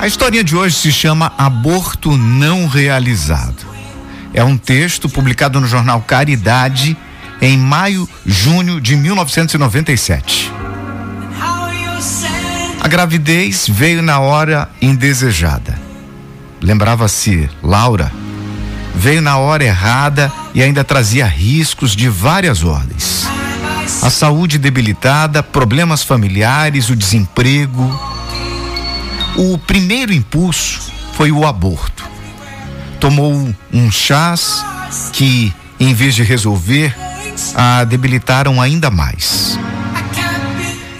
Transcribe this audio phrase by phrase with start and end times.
[0.00, 3.66] A historinha de hoje se chama Aborto Não Realizado.
[4.32, 6.96] É um texto publicado no jornal Caridade
[7.40, 10.52] em maio, junho de 1997.
[12.80, 15.76] A gravidez veio na hora indesejada.
[16.60, 18.12] Lembrava-se Laura.
[18.94, 23.26] Veio na hora errada e ainda trazia riscos de várias ordens.
[24.00, 28.17] A saúde debilitada, problemas familiares, o desemprego.
[29.38, 32.04] O primeiro impulso foi o aborto.
[32.98, 34.64] Tomou um chás
[35.12, 36.92] que, em vez de resolver,
[37.54, 39.56] a debilitaram ainda mais.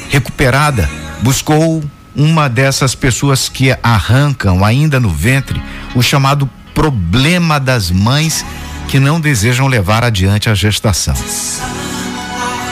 [0.09, 0.89] Recuperada,
[1.21, 1.83] buscou
[2.15, 5.61] uma dessas pessoas que arrancam ainda no ventre
[5.97, 8.47] o chamado problema das mães
[8.87, 11.17] que não desejam levar adiante a gestação.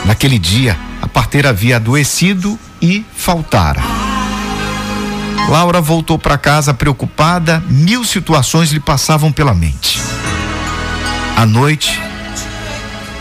[0.05, 4.06] Naquele dia, a parteira havia adoecido e faltara.
[5.47, 10.01] Laura voltou para casa preocupada, mil situações lhe passavam pela mente.
[11.37, 12.01] À noite,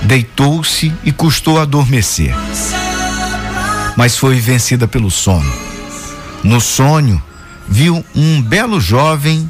[0.02, 2.34] deitou-se e custou adormecer.
[3.96, 5.52] Mas foi vencida pelo sono.
[6.42, 7.22] No sonho,
[7.68, 9.48] viu um belo jovem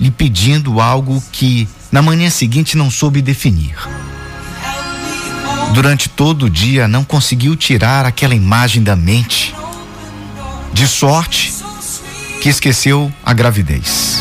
[0.00, 3.76] lhe pedindo algo que na manhã seguinte não soube definir.
[5.72, 9.54] Durante todo o dia não conseguiu tirar aquela imagem da mente.
[10.72, 11.57] De sorte
[12.40, 14.20] que esqueceu a gravidez.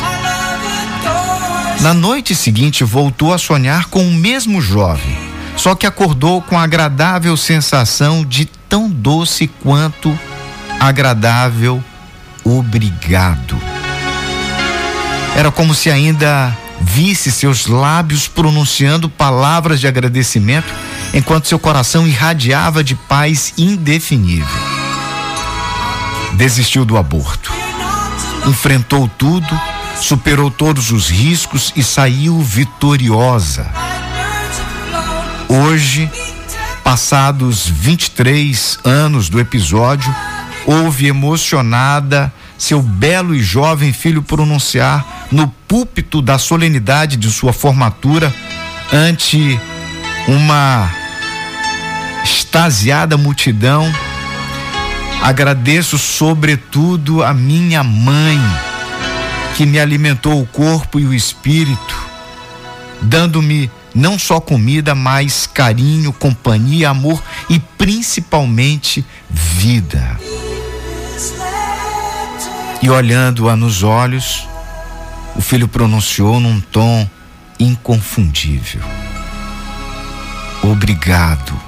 [1.81, 6.63] Na noite seguinte voltou a sonhar com o mesmo jovem só que acordou com a
[6.63, 10.17] agradável sensação de tão doce quanto
[10.79, 11.83] agradável
[12.43, 13.59] obrigado.
[15.35, 20.71] Era como se ainda visse seus lábios pronunciando palavras de agradecimento,
[21.13, 24.47] enquanto seu coração irradiava de paz indefinível.
[26.33, 27.66] Desistiu do aborto.
[28.47, 29.47] Enfrentou tudo,
[30.01, 33.69] superou todos os riscos e saiu vitoriosa
[35.49, 36.11] Hoje,
[36.83, 40.13] passados 23 anos do episódio,
[40.65, 48.33] ouve emocionada seu belo e jovem filho pronunciar no púlpito da solenidade de sua formatura
[48.91, 49.57] ante
[50.27, 50.91] uma
[52.25, 53.89] extasiada multidão.
[55.21, 58.39] Agradeço sobretudo a minha mãe,
[59.55, 61.97] que me alimentou o corpo e o espírito,
[63.01, 70.19] dando-me não só comida, mas carinho, companhia, amor e principalmente vida.
[72.81, 74.47] E olhando-a nos olhos,
[75.35, 77.09] o filho pronunciou num tom
[77.59, 78.81] inconfundível:
[80.61, 81.59] Obrigado.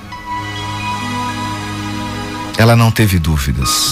[2.59, 3.89] Ela não teve dúvidas.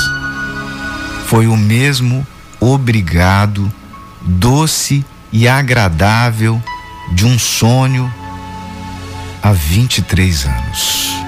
[1.25, 2.27] Foi o mesmo
[2.59, 3.71] obrigado,
[4.21, 6.61] doce e agradável
[7.13, 8.13] de um sonho
[9.41, 11.26] há 23 anos.